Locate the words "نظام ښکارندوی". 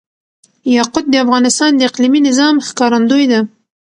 2.27-3.25